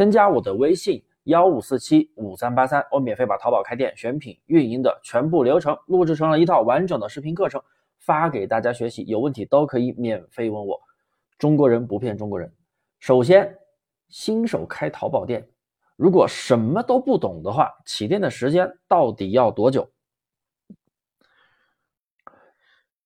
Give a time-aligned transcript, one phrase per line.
[0.00, 7.62] 添加我的微信幺五四七五三八三，我免费把淘宝开店选品运营的全部流程录制成了一套完整的视频课程，
[7.98, 9.04] 发给大家学习。
[9.04, 10.80] 有问题都可以免费问我。
[11.36, 12.50] 中国人不骗中国人。
[12.98, 13.54] 首先，
[14.08, 15.46] 新手开淘宝店，
[15.96, 19.86] 如果什么都不懂的话，起店的时间到底要多久？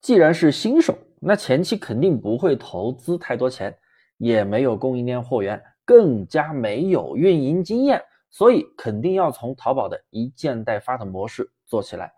[0.00, 3.76] 既然是新手，那前期肯定不会投资太多钱，
[4.16, 12.12] 也没有供应链货源，更加没有运营经验，所以肯定要从淘宝的一件代发的模式做起来。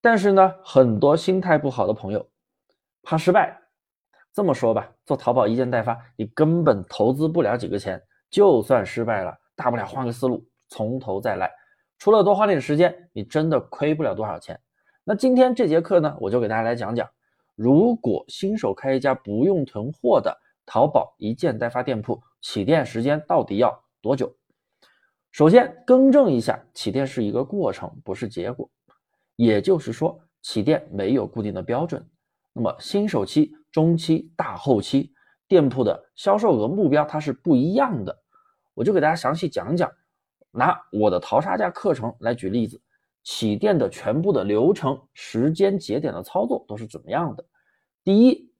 [0.00, 2.28] 但是呢，很多心态不好的朋友
[3.02, 3.58] 怕失败。
[4.32, 11.50] 这么说吧，做淘宝一件代发，你根本投资不了几个钱，就算失败了，大不了换个思路，从头再来。
[11.98, 14.58] 除了多花点时间，你真的亏不了多少钱。
[15.04, 17.08] 那今天这节课呢，我就给大家来讲讲，
[17.54, 20.36] 如果新手开一家不用囤货的
[20.72, 24.34] 淘宝一件代发店铺，起店时间到底要多久？
[25.30, 28.70] 首先更正一下，起店是一个过程，不是结果。
[29.36, 32.02] 也就是说，起店没有固定的标准。
[32.54, 33.54] 那么新手期。
[33.70, 35.14] 中期、大后期
[35.48, 38.18] 店铺的销售额目标它是不一样的，
[38.74, 39.90] 我就给大家详细讲讲。
[40.50, 42.80] 拿我的淘沙价课程来举例子，
[43.22, 47.44] 起店的全部的流程、时间节点的操作都是怎么样的？
[48.04, 48.51] 第一，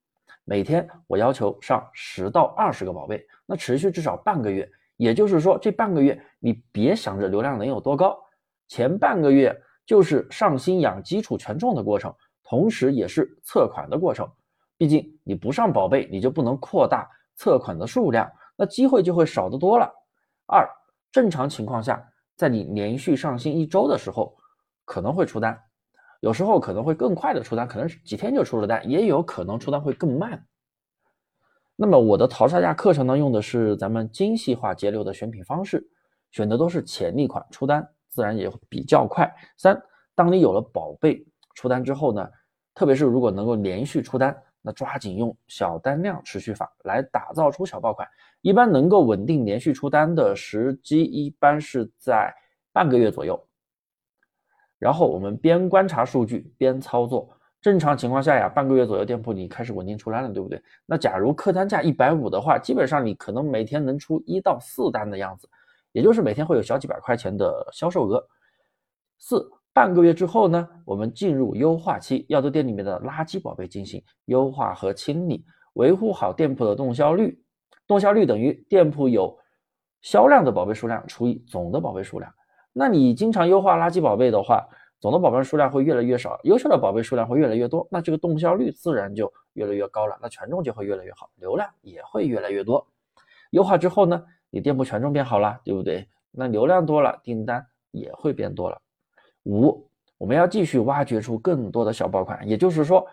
[0.45, 4.69] 每天我要求上十到二十个宝贝，那持续至少半个月。
[4.97, 8.17] 也就是说，这半个月你别想着流量能有多高，
[8.67, 9.53] 前半个月
[9.85, 14.29] 就是上新养基础权重的过程，同时也是测款的过程。
[14.77, 19.91] 毕竟你不上宝贝，你就不能扩大测款的数量，那机会就会少得多了。
[20.45, 20.69] 二，
[21.11, 22.05] 正常情况下，
[22.35, 24.37] 在你连续上新一周的时候，
[24.85, 25.59] 可能会出单，
[26.23, 30.41] 有时候可能会更快的出单，可能几天就出了单，也有可能出单会更慢。
[31.75, 35.85] 那么我的淘沙价课程呢，用的是咱们精细化节流的选品方式，
[36.31, 39.29] 选的都是潜力款，出单自然也比较快。
[39.57, 39.77] 三，
[40.15, 42.25] 当你有了宝贝出单之后呢，
[42.73, 44.33] 特别是如果能够连续出单。
[44.65, 48.07] 那抓紧用小单量持续法来打造出小爆款，
[48.39, 52.33] 一般能够稳定连续出单的时机一般是在
[52.71, 53.37] 半个月左右。
[54.83, 57.29] 然后我们边观察数据边操作，
[57.61, 60.61] 正常情况下呀，半个月左右店铺你开始稳定出单了，对不对？
[60.85, 65.47] 那假如客单价一百五的话，基本上你可能每天能出一到四单的样子，
[65.93, 68.21] 也就是每天会有小几百块钱的销售额。
[69.17, 69.49] 四。
[69.75, 77.41] 半个月之后呢，我们进入优化期，要对店里面的垃圾宝贝进行优化和清理，维护好店铺的动销率。
[77.87, 79.35] 动销率等于店铺有
[80.03, 82.31] 销量的宝贝数量除以总的宝贝数量。
[82.73, 84.67] 那你经常优化垃圾宝贝的话，
[84.99, 92.85] 总的宝贝数量会越来越少，优秀的宝贝数量会越来越多，那这个动销率自然就越来越高了，那权重就会越来越好，流量也会越来越多。
[93.51, 96.07] 优化之后呢，你店铺权重变好了，对不对？
[96.31, 98.81] 那流量多了，订单也会变多了。
[99.43, 103.05] 五，我们要继续挖掘出更多的小爆款，也就是说，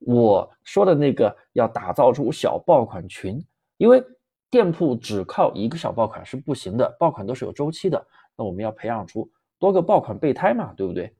[0.00, 3.42] 我说的那个要打造出小爆款群，
[3.78, 4.04] 因为
[4.50, 8.02] 店铺只靠一个小爆款是不行的，爆款都是有周期的。
[8.36, 11.14] 那我们要培养出多个爆款备胎嘛，对不对？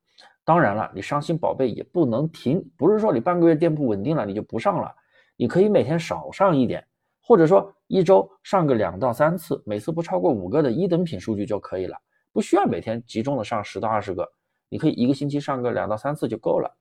[0.45, 4.91] 当然了，你上新宝贝也不能停，不是说你半个月店铺稳定了你就不上了，
[5.37, 6.83] 你可以每天少上一点，
[7.23, 11.99] 或者说一周上个两到三次，每次不超过五个的一等品数据就可以了，
[12.33, 14.27] 不需要每天集中的上十到二十个。
[14.71, 16.75] 你可以一个星期上个两到三次就够了。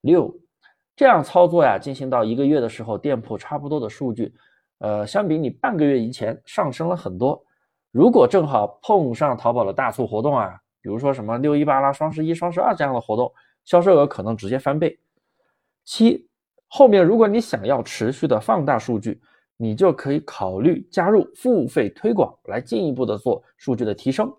[0.00, 0.36] 六，
[0.96, 4.34] 这样操作呀，进行到一个月的时候，店铺差不多的数据，
[4.84, 7.42] 呃，相比你半个月以前上升了很多。
[7.90, 13.32] 如果正好碰上淘宝的大促活动啊，比如说什么六一八啦、双十一、双十二这样的活动，
[13.64, 14.98] 销售额可能直接翻倍。
[15.84, 16.28] 七，
[16.68, 19.18] 后面如果你想要持续的放大数据，
[19.56, 24.30] 你就可以考虑加入付费推广，来进一步的做数据的提升。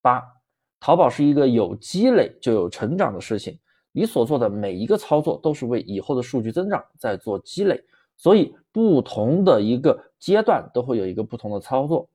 [0.00, 0.22] 八。
[0.80, 3.58] 淘宝是一个有积累就有成长的事情，
[3.92, 7.78] 你所做的每一个操作都是为以后的数据增长在做积累，
[8.16, 12.08] 所以不同的一个阶段都会有一个不同的操作。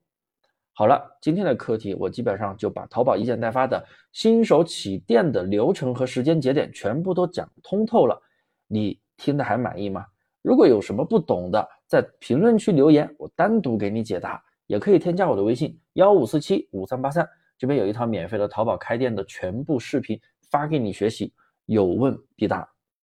[0.74, 8.22] 好了，今天的课题我基本上就把淘宝一件代发的新手起店的流程和时间节点全部都讲通透了，
[8.68, 10.06] 你听的还满意吗？
[10.44, 17.28] 如果有什么不懂的，在评论区留言，我单独给你解答，也可以添加我的微信幺五四七五三八三。
[17.58, 20.20] 这边有一套免费的淘宝开店的全部视频
[20.52, 21.34] 发给你学习，
[21.66, 22.70] 有问必答。